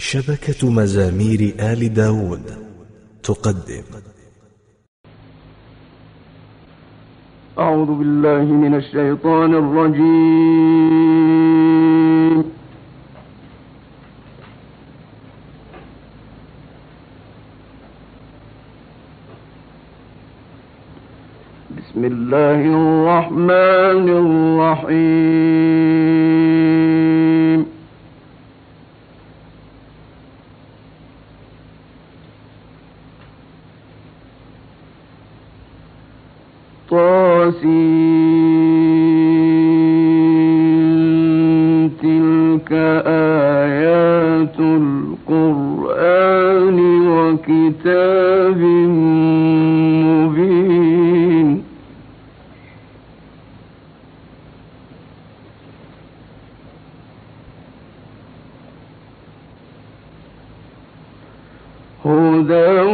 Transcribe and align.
شبكة 0.00 0.70
مزامير 0.70 1.54
آل 1.60 1.94
داود 1.94 2.42
تقدم. 3.22 3.82
أعوذ 7.58 7.86
بالله 7.86 8.44
من 8.44 8.74
الشيطان 8.74 9.54
الرجيم. 9.54 10.80
بسم 21.78 22.04
الله 22.04 22.60
الرحمن 22.80 24.06
الرحيم. 24.22 25.70
the 62.50 62.89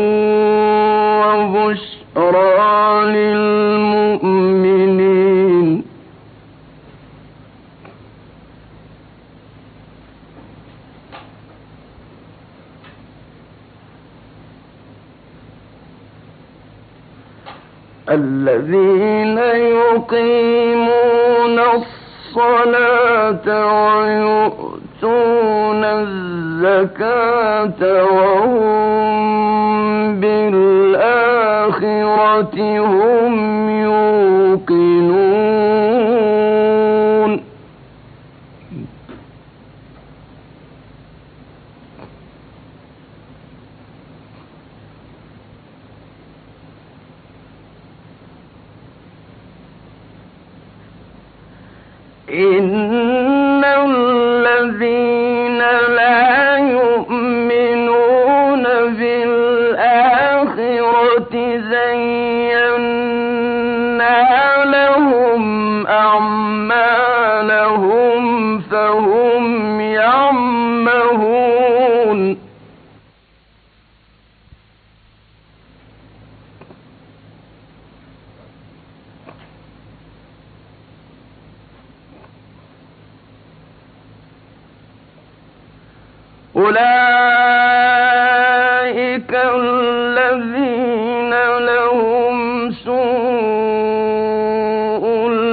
in 52.28 52.95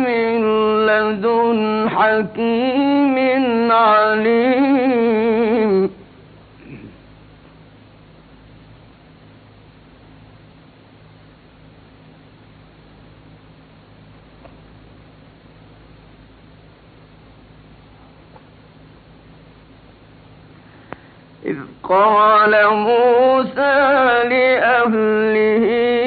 من 0.00 0.40
لدن 0.86 1.88
حكيم 1.90 3.16
عليم. 3.72 4.84
إذ 21.44 21.56
قال 21.82 22.52
موسى 22.74 23.76
لأهله 24.28 26.03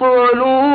تصطلون 0.00 0.69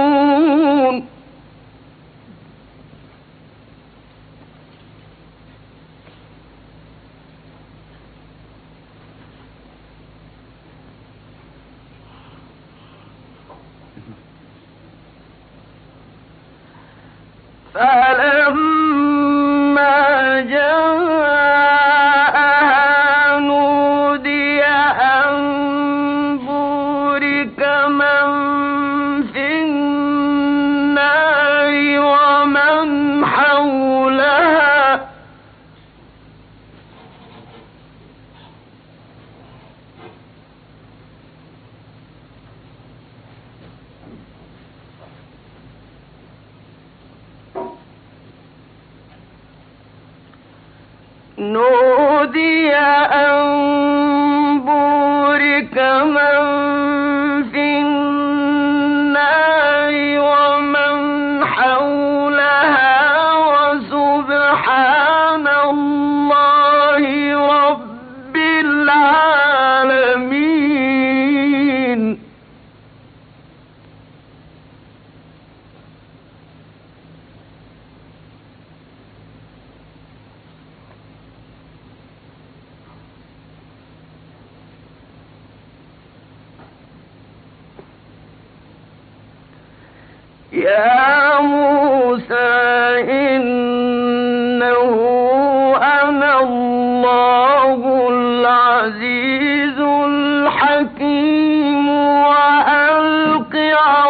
نودي 51.38 52.74
أن 52.74 54.60
بورك 54.60 55.78
من 56.04 56.65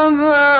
هذا 0.08 0.57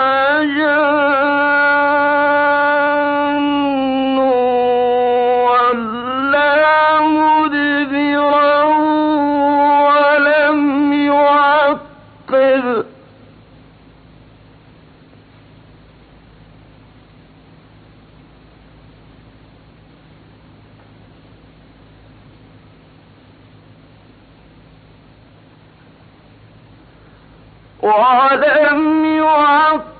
ولم 27.82 29.04
يعقب 29.04 29.97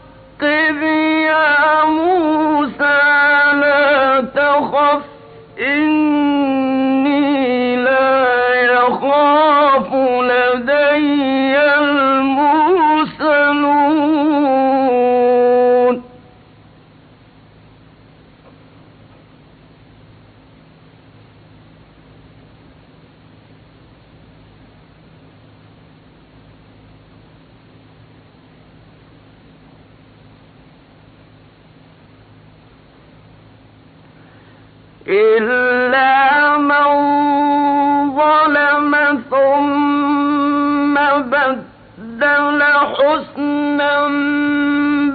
لحسنا 42.59 44.09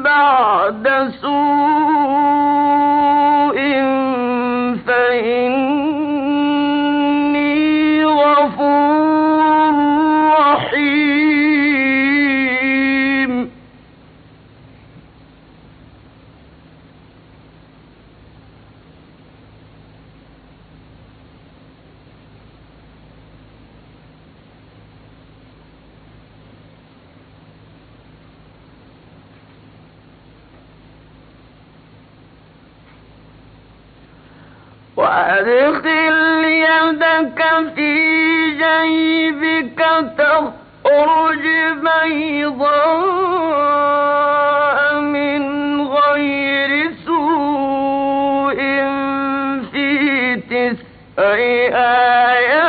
بعد 0.03 1.11
سوء 1.21 1.92
تخرج 40.01 41.43
بيضا 41.83 42.85
من 44.99 45.43
غير 45.87 46.91
سوء 47.05 48.55
في 49.71 49.87
تسع 50.49 50.83
آيات. 51.19 52.62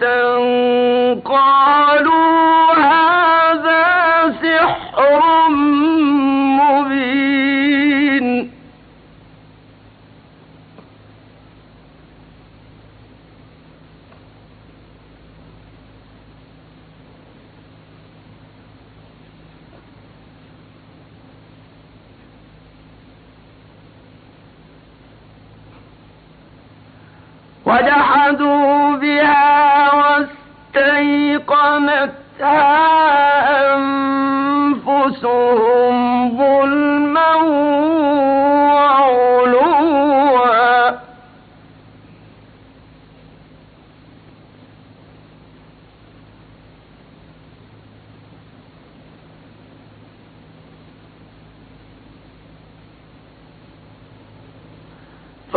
تنظر 0.00 0.87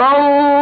فانظر 0.01 0.60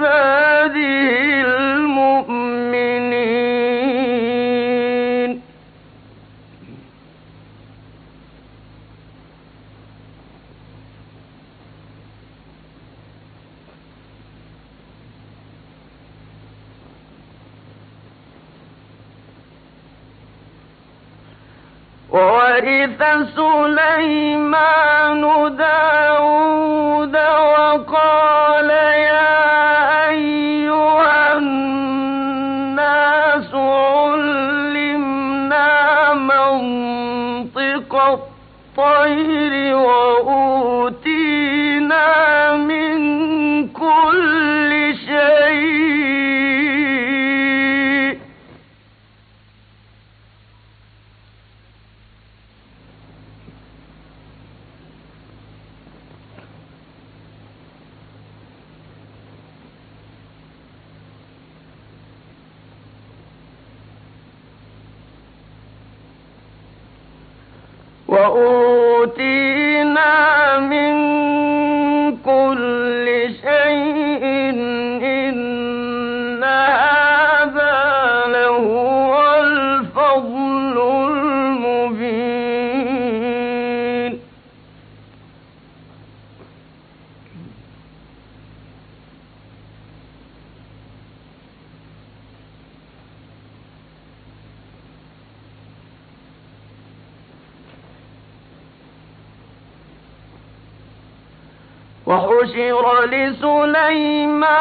وحشر 102.59 103.05
لسليمان 103.05 104.59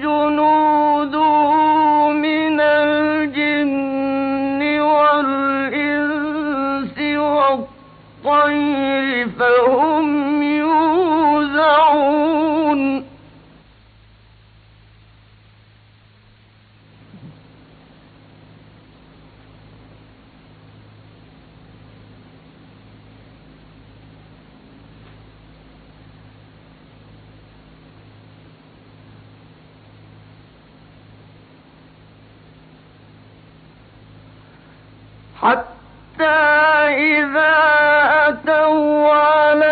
جنوده 0.00 1.50
من 2.10 2.60
الجن 2.60 4.80
والإنس 4.80 6.00
والطير 8.24 9.28
فهم 9.38 10.19
حتى 35.42 36.38
إذا 37.10 37.52
أتوا 38.28 39.12
على 39.12 39.69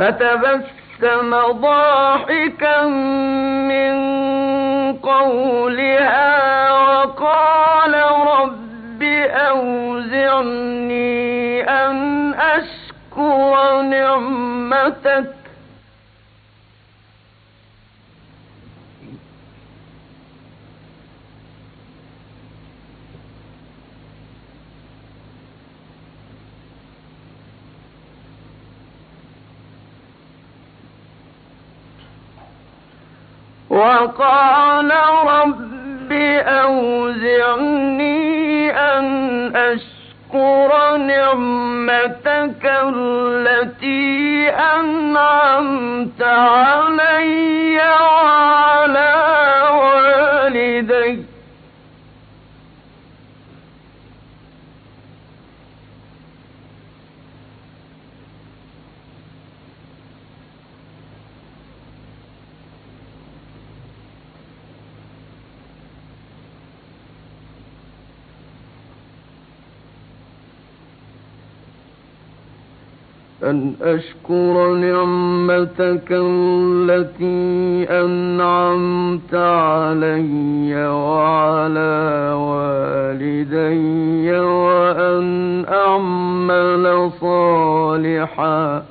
فتبسم 0.00 1.30
ضاحكا 1.50 2.84
من 3.68 3.92
قولها 4.96 6.72
وقال 6.72 7.94
رب 8.26 9.02
أوزعني 9.50 11.20
أن 11.68 12.34
أشكر 12.34 13.80
نعمتك 13.82 15.39
وقال 33.80 34.90
رب 35.26 36.12
أوزعني 36.62 38.20
أن 38.70 39.06
أشكر 39.56 40.96
نعمتك 40.96 42.64
التي 42.64 44.48
أنعمت 44.50 46.22
علي 46.22 47.78
وعلى 48.00 49.12
والدي 49.72 51.24
أن 73.44 73.74
أشكر 73.82 74.74
نعمتك 74.74 76.08
التي 76.10 77.86
أنعمت 77.90 79.34
علي 79.34 80.86
وعلى 80.86 82.32
والدي 82.36 84.32
وأن 84.40 85.64
أعمل 85.68 87.10
صالحاً. 87.20 88.89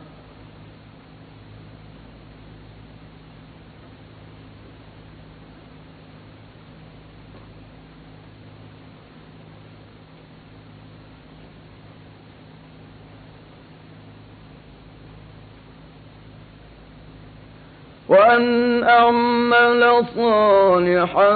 وأن 18.10 18.84
أعمل 18.84 20.06
صالحا 20.16 21.32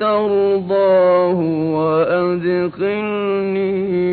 ترضاه 0.00 1.40
وأدخلني 1.74 3.28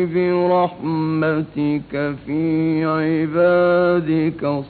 برحمتك 0.06 1.92
في 2.26 2.84
عبادك 2.84 4.64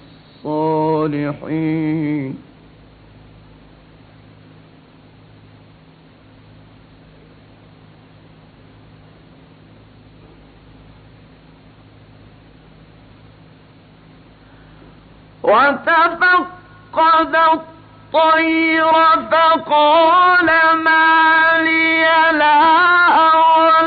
الصالحين. 0.44 1.50
وتفق 15.42 16.59
فقد 16.92 17.36
الطير 17.36 18.92
فقال 19.30 20.46
ما 20.84 21.58
لي 21.62 22.02
لا 22.32 22.60
أرى 23.08 23.80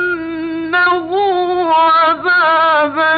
لأعذبنه 0.00 1.10
عذابا 1.74 3.14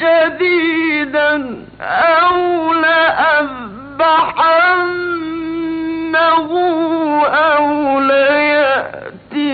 شديدا 0.00 1.64
أو 1.80 2.72
لأذبحنه 2.72 3.62
أو 7.26 8.00
ليأتيني 8.00 9.52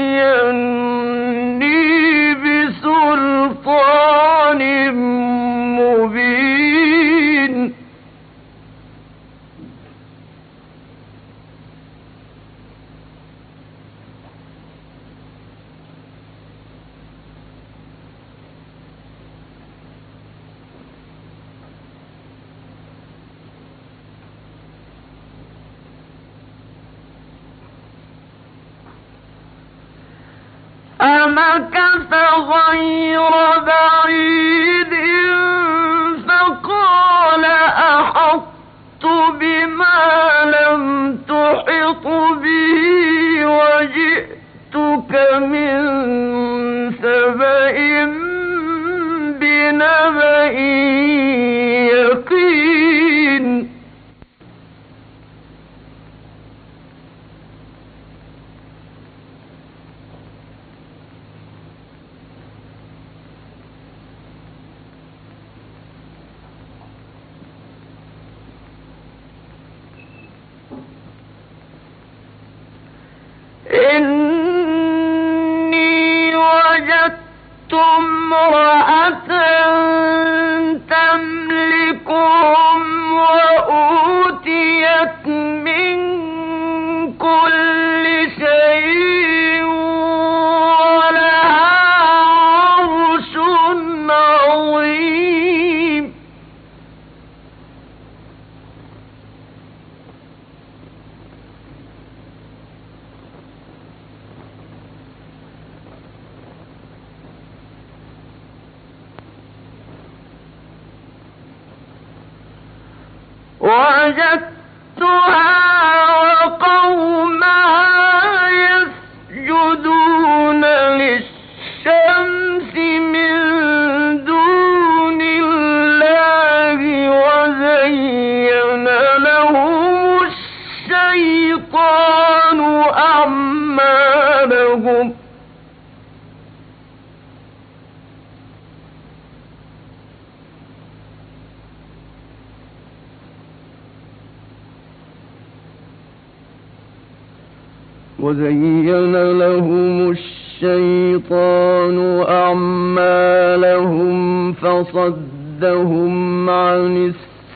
وزين 148.19 149.39
لهم 149.39 150.11
الشيطان 150.11 151.97
أعمالهم 152.29 154.19
فصدهم 154.53 156.15
عن 156.51 157.13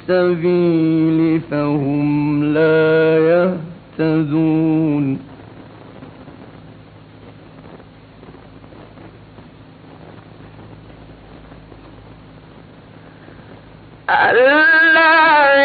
السبيل 0.09 1.41
فهم 1.51 2.45
لا 2.45 3.19
يهتدون. 3.99 5.19
ألا 14.11 15.13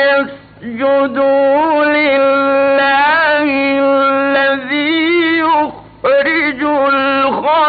يسجدوا 0.10 1.86
لله 1.86 3.77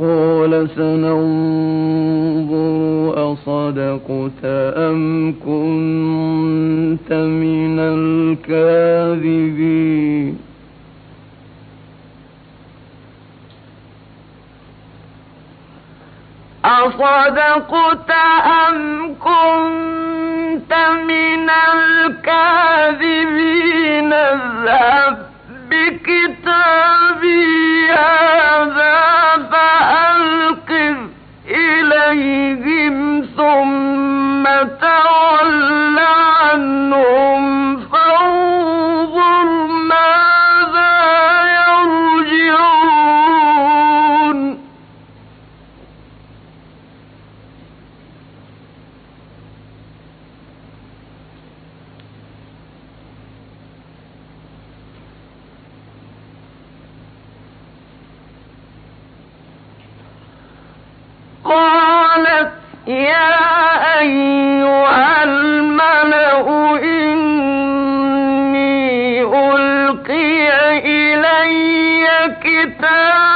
قال 0.00 0.68
سننظر 0.76 1.98
أصدقت 3.32 4.44
أم 4.44 5.34
كنت 5.44 7.12
من 7.12 7.78
الكاذبين 7.78 9.58
أصدقت 16.64 18.10
أم 18.68 19.14
كنت 19.14 20.74
من 21.08 21.50
الكاذبين 21.74 23.32
اذهب 24.12 25.18
بكتابي 25.70 27.46
هذا 27.90 29.17
فألقه 29.52 30.96
إليهم 31.48 33.22
ثم 33.36 34.44
تول 34.80 35.98
عنهم 35.98 37.47
قالت 61.48 62.50
يا 62.86 63.28
أيها 64.00 65.24
الملأ 65.24 66.46
إني 68.02 68.68
ألقي 69.22 70.48
إلي 70.78 72.08
كتاب 72.44 73.27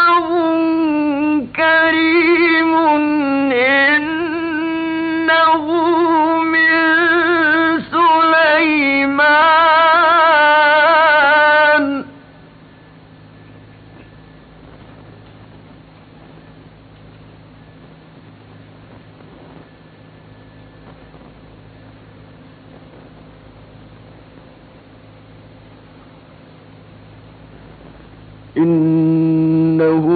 إنه 28.63 30.07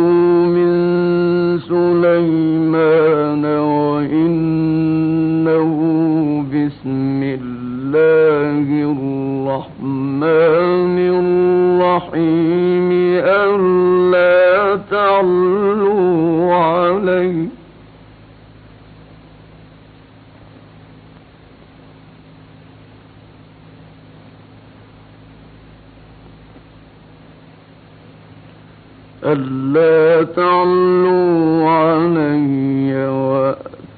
ألا 29.36 30.24
تعلوا 30.24 31.70
علي 31.70 33.08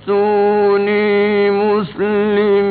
وأتوني 0.09 0.97
مسلمين. 1.51 2.69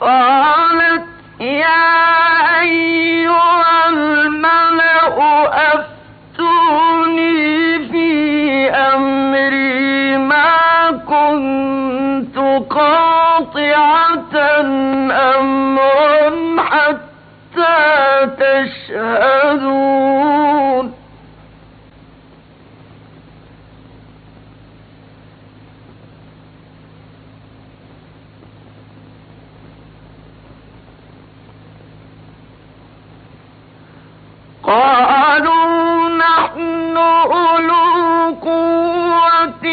قالت 0.00 1.04
يا 1.40 1.90
أيها 2.60 3.88
الملأ 3.88 5.16
أفتوني 5.74 5.89
قاطعة 12.70 14.34
أمرا 15.38 16.30
حتى 16.62 18.26
تشهدون. 18.38 20.10
قالوا 34.62 36.08
نحن 36.08 36.96
أولو 36.96 38.34
قوة 38.42 39.66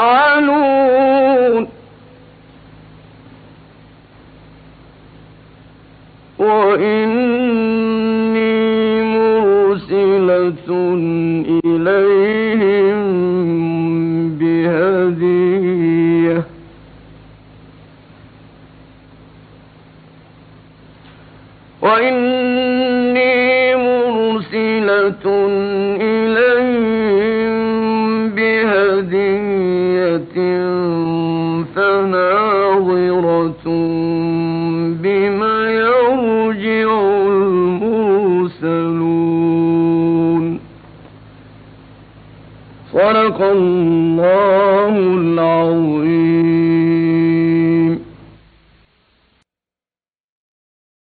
يفعلون. 0.00 1.68
وإني 6.38 7.19